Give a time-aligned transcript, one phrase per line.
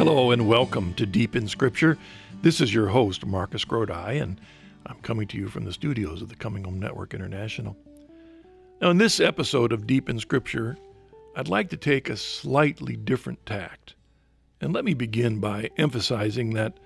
[0.00, 1.98] Hello and welcome to Deep in Scripture.
[2.40, 4.40] This is your host, Marcus Grodi, and
[4.86, 7.76] I'm coming to you from the studios of the Coming Home Network International.
[8.80, 10.78] Now, in this episode of Deep in Scripture,
[11.36, 13.94] I'd like to take a slightly different tact.
[14.62, 16.80] And let me begin by emphasizing that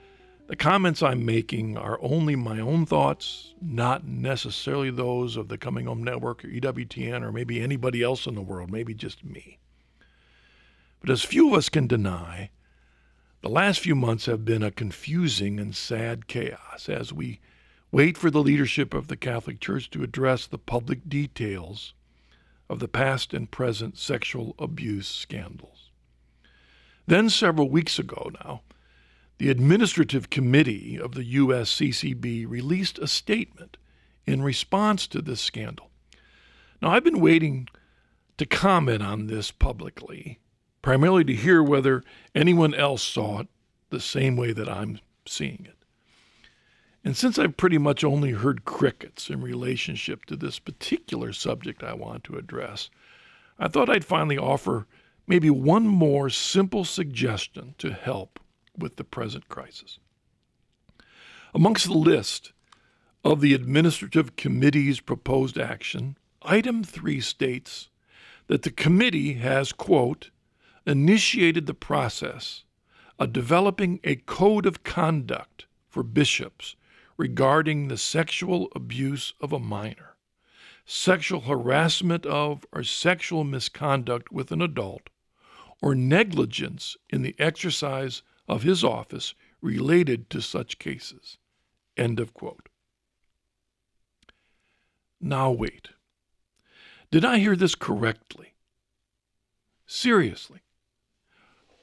[0.48, 5.86] the comments I'm making are only my own thoughts, not necessarily those of the Coming
[5.86, 9.61] Home Network or EWTN or maybe anybody else in the world, maybe just me.
[11.00, 12.50] But as few of us can deny,
[13.44, 17.40] the last few months have been a confusing and sad chaos as we
[17.93, 21.93] wait for the leadership of the Catholic Church to address the public details
[22.70, 25.90] of the past and present sexual abuse scandals.
[27.07, 28.62] Then, several weeks ago now,
[29.36, 33.77] the Administrative Committee of the USCCB released a statement
[34.25, 35.91] in response to this scandal.
[36.81, 37.69] Now, I've been waiting
[38.39, 40.39] to comment on this publicly
[40.85, 42.05] primarily to hear whether
[42.35, 43.49] anyone else saw it
[43.89, 45.79] the same way that I'm seeing it.
[47.03, 51.95] And since I've pretty much only heard crickets in relationship to this particular subject I
[51.95, 52.91] want to address,
[53.59, 54.87] I thought I'd finally offer
[55.27, 58.39] maybe one more simple suggestion to help
[58.77, 59.99] with the present crisis.
[61.55, 62.53] Amongst the list
[63.25, 67.89] of the Administrative Committee's proposed action, item 3 states
[68.49, 70.29] that the committee has, quote,
[70.87, 72.65] initiated the process
[73.19, 76.77] of developing a code of conduct for bishops
[77.17, 80.17] regarding the sexual abuse of a minor,
[80.85, 85.09] sexual harassment of or sexual misconduct with an adult,
[85.81, 91.39] or negligence in the exercise of his office related to such cases.
[91.97, 92.69] End of quote.
[95.21, 95.89] Now wait.
[97.11, 98.55] Did I hear this correctly?
[99.87, 100.63] Seriously.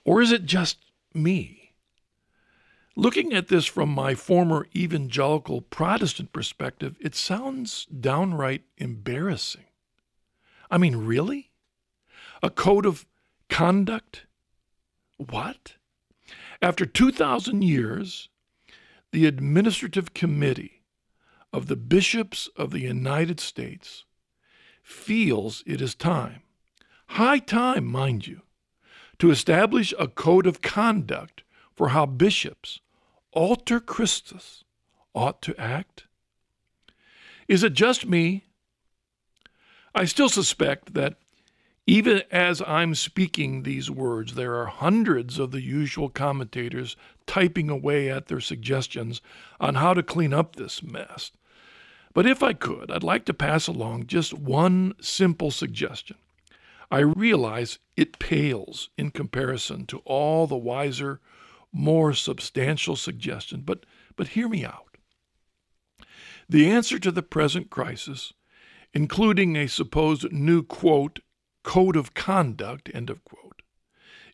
[0.04, 0.78] Or is it just
[1.14, 1.74] me?
[2.96, 9.66] Looking at this from my former evangelical Protestant perspective, it sounds downright embarrassing.
[10.70, 11.52] I mean, really?
[12.44, 13.06] A code of
[13.50, 14.26] conduct?
[15.18, 15.76] What?
[16.62, 18.30] After 2,000 years,
[19.12, 20.84] the Administrative Committee
[21.54, 24.06] of the Bishops of the United States
[24.84, 26.44] feels it is time,
[27.08, 28.42] high time, mind you,
[29.22, 31.44] to establish a code of conduct
[31.76, 32.80] for how bishops,
[33.32, 34.64] alter Christus,
[35.14, 36.06] ought to act?
[37.48, 38.46] Is it just me?
[39.94, 41.18] I still suspect that
[41.86, 46.96] even as I'm speaking these words, there are hundreds of the usual commentators
[47.28, 49.22] typing away at their suggestions
[49.60, 51.30] on how to clean up this mess.
[52.16, 56.18] But if I could, I'd like to pass along just one simple suggestion
[56.92, 61.22] I realize it pales in comparison to all the wiser,
[61.72, 63.86] more substantial suggestion, but,
[64.18, 64.98] but hear me out.
[66.50, 68.34] The answer to the present crisis,
[68.94, 71.22] including a supposed new quote,
[71.64, 73.62] code of conduct, end of quote,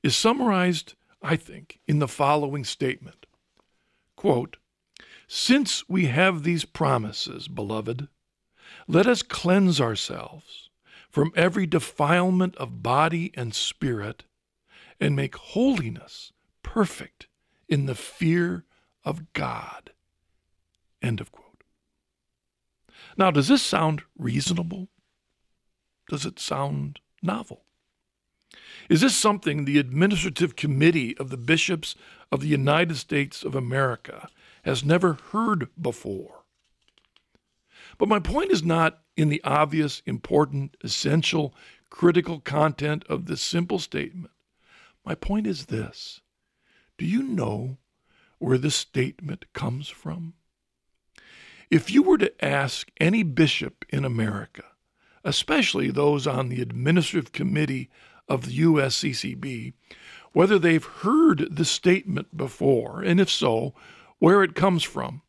[0.02, 3.28] is summarized, I think, in the following statement.
[4.16, 4.58] Quote,
[5.28, 8.08] Since we have these promises, beloved,
[8.88, 10.67] let us cleanse ourselves
[11.18, 14.26] from every defilement of body and spirit,
[15.00, 17.26] and make holiness perfect
[17.68, 18.66] in the fear
[19.04, 19.90] of God.
[21.02, 21.64] End of quote.
[23.18, 24.90] Now, does this sound reasonable?
[26.08, 27.64] Does it sound novel?
[28.88, 31.96] Is this something the Administrative Committee of the Bishops
[32.32, 34.30] of the United States of America
[34.66, 36.37] has never heard before?
[37.98, 41.56] But my point is not in the obvious, important, essential,
[41.90, 44.32] critical content of this simple statement.
[45.06, 46.22] My point is this
[46.98, 47.78] Do you know
[48.40, 50.34] where this statement comes from?
[51.70, 54.64] If you were to ask any bishop in America,
[55.24, 57.90] especially those on the administrative committee
[58.30, 59.74] of the USCCB,
[60.32, 63.74] whether they've heard the statement before, and if so,
[64.20, 65.22] where it comes from,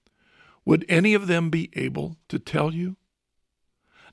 [0.68, 2.94] would any of them be able to tell you?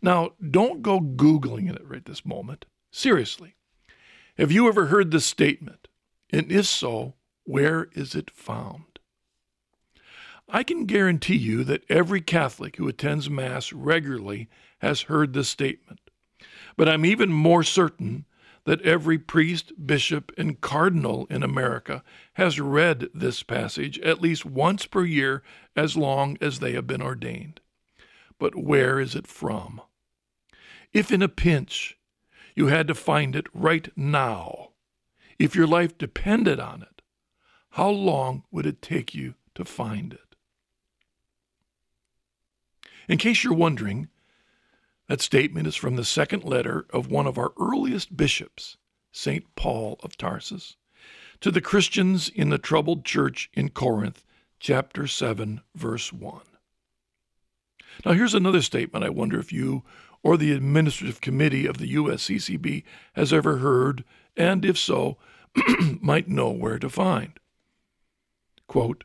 [0.01, 2.63] Now, don't go Googling it right this moment.
[2.91, 3.55] Seriously.
[4.37, 5.89] Have you ever heard this statement?
[6.31, 8.99] And if so, where is it found?
[10.47, 14.47] I can guarantee you that every Catholic who attends Mass regularly
[14.79, 15.99] has heard this statement.
[16.77, 18.23] But I'm even more certain
[18.65, 22.03] that every priest, bishop, and cardinal in America
[22.33, 25.43] has read this passage at least once per year
[25.75, 27.61] as long as they have been ordained.
[28.39, 29.81] But where is it from?
[30.91, 31.97] If in a pinch
[32.55, 34.69] you had to find it right now,
[35.37, 37.01] if your life depended on it,
[37.71, 40.35] how long would it take you to find it?
[43.07, 44.09] In case you're wondering,
[45.07, 48.77] that statement is from the second letter of one of our earliest bishops,
[49.11, 49.43] St.
[49.55, 50.75] Paul of Tarsus,
[51.41, 54.25] to the Christians in the troubled church in Corinth,
[54.59, 56.41] chapter 7, verse 1.
[58.05, 59.83] Now, here's another statement I wonder if you
[60.23, 64.03] or the administrative committee of the USCCB has ever heard,
[64.35, 65.17] and if so,
[66.01, 67.39] might know where to find.
[68.67, 69.03] Quote,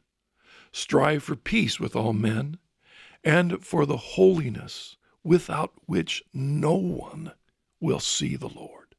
[0.72, 2.58] Strive for peace with all men
[3.22, 7.32] and for the holiness without which no one
[7.80, 8.94] will see the Lord.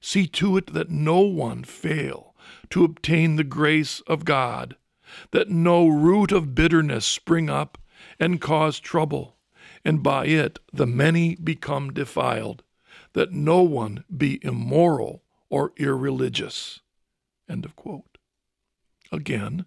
[0.00, 2.34] See to it that no one fail
[2.70, 4.76] to obtain the grace of God,
[5.30, 7.78] that no root of bitterness spring up
[8.18, 9.36] and cause trouble,
[9.84, 12.62] and by it the many become defiled,
[13.12, 16.80] that no one be immoral or irreligious.
[17.48, 18.18] End of quote.
[19.10, 19.66] Again,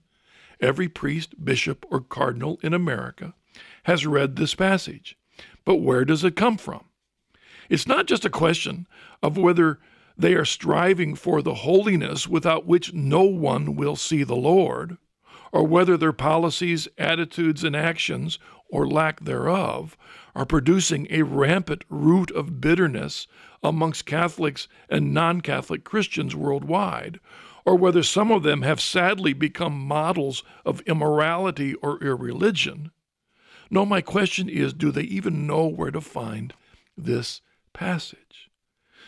[0.59, 3.35] every priest, bishop, or cardinal in America
[3.83, 5.17] has read this passage.
[5.65, 6.85] But where does it come from?
[7.69, 8.87] It's not just a question
[9.23, 9.79] of whether
[10.17, 14.97] they are striving for the holiness without which no one will see the Lord,
[15.51, 18.39] or whether their policies, attitudes, and actions,
[18.69, 19.97] or lack thereof,
[20.35, 23.27] are producing a rampant root of bitterness
[23.63, 27.19] amongst Catholics and non Catholic Christians worldwide,
[27.65, 32.91] or whether some of them have sadly become models of immorality or irreligion.
[33.69, 36.53] No, my question is do they even know where to find
[36.97, 37.41] this
[37.73, 38.49] passage?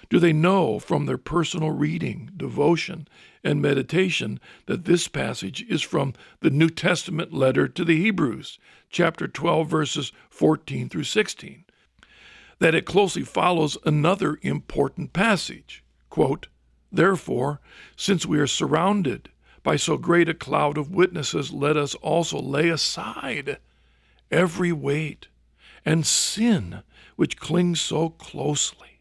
[0.10, 3.08] Do they know from their personal reading, devotion,
[3.44, 8.60] and meditation that this passage is from the New Testament letter to the Hebrews,
[8.90, 11.66] chapter 12, verses 14 through 16?
[12.60, 15.84] That it closely follows another important passage.
[16.10, 16.48] Quote,
[16.92, 17.60] Therefore,
[17.96, 19.30] since we are surrounded
[19.62, 23.58] by so great a cloud of witnesses, let us also lay aside
[24.32, 25.28] every weight
[25.86, 26.82] and sin
[27.16, 29.00] which clings so closely.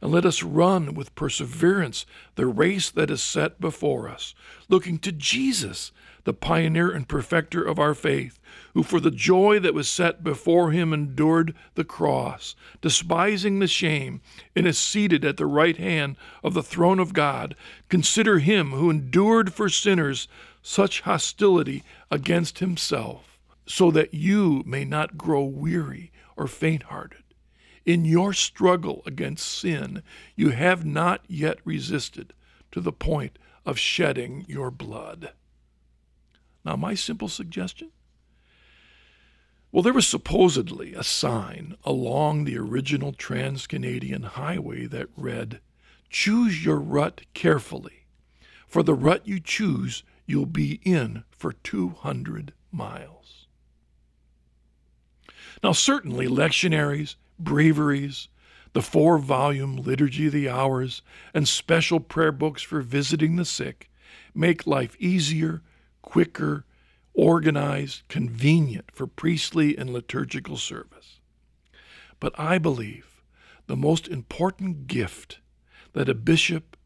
[0.00, 4.34] And let us run with perseverance the race that is set before us,
[4.68, 5.92] looking to Jesus,
[6.24, 8.40] the pioneer and perfecter of our faith,
[8.74, 14.20] who for the joy that was set before him endured the cross, despising the shame,
[14.56, 17.54] and is seated at the right hand of the throne of God.
[17.88, 20.26] Consider him who endured for sinners
[20.62, 23.31] such hostility against himself,
[23.72, 27.22] so that you may not grow weary or faint hearted.
[27.86, 30.02] In your struggle against sin,
[30.36, 32.34] you have not yet resisted
[32.70, 35.32] to the point of shedding your blood.
[36.66, 37.92] Now, my simple suggestion?
[39.72, 45.60] Well, there was supposedly a sign along the original Trans Canadian Highway that read,
[46.10, 48.04] Choose your rut carefully.
[48.68, 53.41] For the rut you choose, you'll be in for 200 miles.
[55.62, 58.28] Now, certainly, lectionaries, breviaries,
[58.72, 61.02] the four volume Liturgy of the Hours,
[61.34, 63.90] and special prayer books for visiting the sick
[64.34, 65.62] make life easier
[66.02, 66.64] quicker,
[67.14, 71.20] organized, convenient for priestly and liturgical service.
[72.20, 73.22] But I believe
[73.66, 75.40] the most important gift
[75.92, 76.76] that a bishop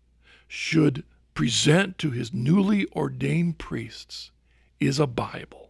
[0.46, 1.04] should
[1.34, 4.30] present to his newly ordained priests
[4.78, 5.65] is a Bible,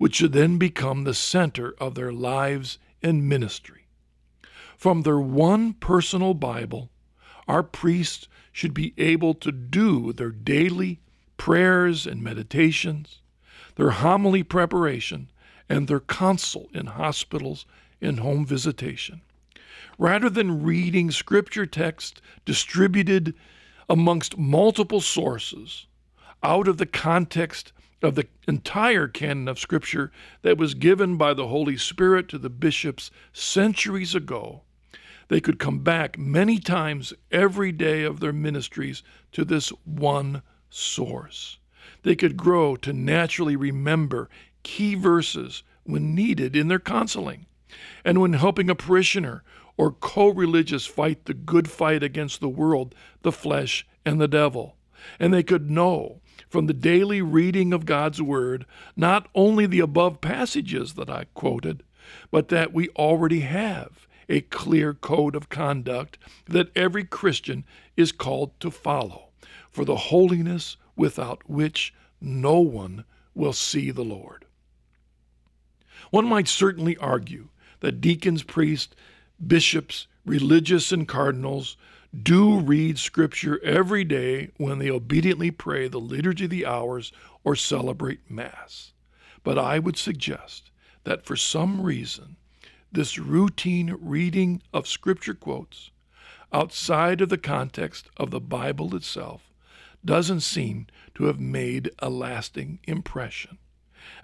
[0.00, 3.84] which should then become the center of their lives and ministry.
[4.78, 6.88] From their one personal Bible,
[7.46, 11.00] our priests should be able to do their daily
[11.36, 13.20] prayers and meditations,
[13.74, 15.30] their homily preparation,
[15.68, 17.66] and their counsel in hospitals
[18.00, 19.20] and home visitation.
[19.98, 23.34] Rather than reading scripture text distributed
[23.86, 25.84] amongst multiple sources
[26.42, 30.10] out of the context of the entire canon of Scripture
[30.42, 34.62] that was given by the Holy Spirit to the bishops centuries ago,
[35.28, 39.02] they could come back many times every day of their ministries
[39.32, 41.58] to this one source.
[42.02, 44.28] They could grow to naturally remember
[44.62, 47.46] key verses when needed in their counseling
[48.04, 49.42] and when helping a parishioner
[49.76, 54.76] or co religious fight the good fight against the world, the flesh, and the devil.
[55.18, 58.66] And they could know from the daily reading of God's Word
[58.96, 61.82] not only the above passages that I quoted,
[62.30, 67.64] but that we already have a clear code of conduct that every Christian
[67.96, 69.28] is called to follow
[69.70, 73.04] for the holiness without which no one
[73.34, 74.44] will see the Lord.
[76.10, 77.48] One might certainly argue
[77.80, 78.94] that deacons, priests,
[79.44, 81.76] bishops, religious, and cardinals
[82.18, 87.12] do read Scripture every day when they obediently pray the Liturgy of the Hours
[87.44, 88.92] or celebrate Mass.
[89.44, 90.70] But I would suggest
[91.04, 92.36] that for some reason,
[92.90, 95.90] this routine reading of Scripture quotes
[96.52, 99.50] outside of the context of the Bible itself
[100.04, 103.58] doesn't seem to have made a lasting impression,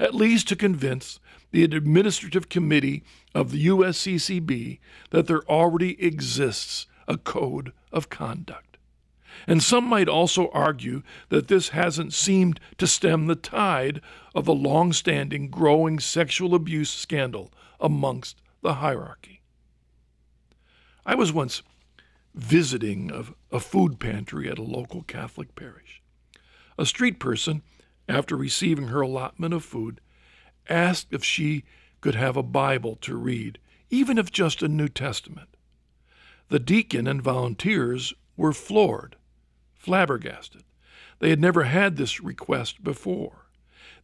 [0.01, 1.21] at least to convince
[1.53, 8.77] the administrative committee of the USCCB that there already exists a code of conduct.
[9.47, 14.01] And some might also argue that this hasn't seemed to stem the tide
[14.35, 19.43] of the long standing growing sexual abuse scandal amongst the hierarchy.
[21.05, 21.63] I was once
[22.35, 26.03] visiting a, a food pantry at a local Catholic parish.
[26.79, 27.63] A street person,
[28.09, 30.01] after receiving her allotment of food,
[30.69, 31.65] asked if she
[32.01, 33.59] could have a Bible to read,
[33.89, 35.56] even if just a New Testament.
[36.49, 39.17] The deacon and volunteers were floored,
[39.75, 40.63] flabbergasted.
[41.19, 43.47] They had never had this request before.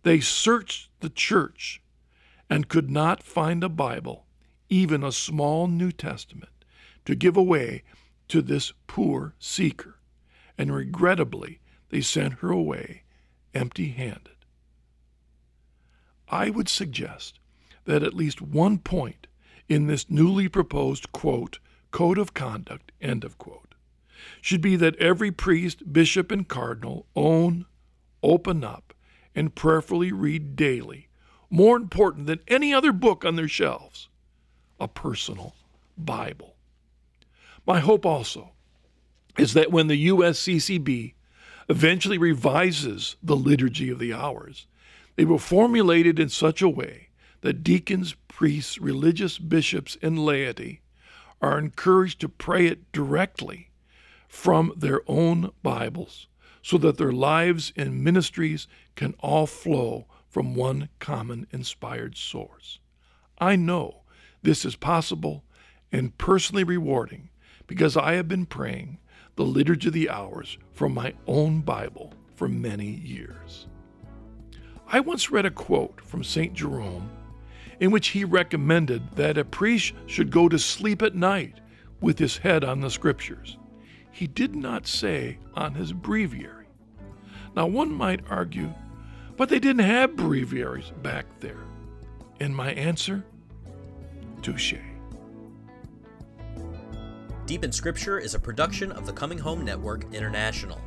[0.03, 1.81] They searched the church
[2.51, 4.27] and could not find a Bible,
[4.69, 6.65] even a small New Testament,
[7.05, 7.83] to give away
[8.29, 9.99] to this poor seeker.
[10.59, 13.03] And regrettably, they sent her away
[13.55, 14.37] empty handed.
[16.29, 17.39] I would suggest
[17.85, 19.27] that at least one point
[19.69, 21.59] in this newly proposed quote
[21.93, 23.75] code of conduct, end of quote,
[24.41, 27.67] should be that every priest, bishop, and cardinal own,
[28.23, 28.95] open up,
[29.35, 31.09] and prayerfully read daily,
[31.51, 34.09] more important than any other book on their shelves,
[34.81, 35.55] a personal
[35.97, 36.57] Bible.
[37.67, 38.51] My hope also
[39.39, 41.15] is that when the USCCB
[41.69, 44.67] eventually revises the Liturgy of the Hours,
[45.17, 47.09] they will formulate it in such a way
[47.43, 50.81] that deacons, priests, religious bishops, and laity
[51.43, 53.71] are encouraged to pray it directly
[54.29, 56.29] from their own Bibles
[56.63, 62.79] so that their lives and ministries can all flow from one common inspired source.
[63.39, 64.03] I know
[64.43, 65.45] this is possible
[65.91, 67.29] and personally rewarding
[67.67, 68.99] because I have been praying
[69.37, 73.67] the Liturgy of the Hours from my own Bible for many years.
[74.87, 76.55] I once read a quote from St.
[76.55, 77.11] Jerome
[77.81, 81.61] in which he recommended that a priest should go to sleep at night
[82.01, 83.59] with his head on the scriptures.
[84.11, 86.67] He did not say on his breviary.
[87.57, 88.73] Now, one might argue,
[89.37, 91.65] but they didn't have breviaries back there.
[92.41, 93.25] And my answer?
[94.43, 94.75] Touche.
[97.47, 100.81] Deep in Scripture is a production of the Coming Home Network International.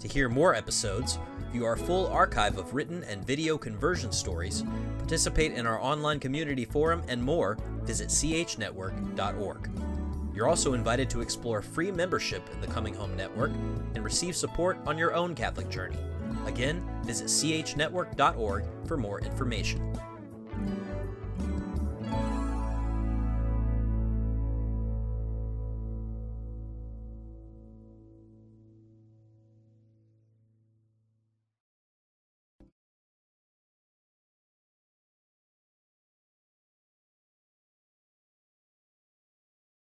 [0.00, 1.18] To hear more episodes,
[1.50, 4.62] view our full archive of written and video conversion stories,
[4.98, 9.70] participate in our online community forum, and more, visit chnetwork.org.
[10.34, 13.50] You're also invited to explore free membership in the Coming Home Network
[13.94, 15.98] and receive support on your own Catholic journey.
[16.46, 19.92] Again, visit chnetwork.org for more information.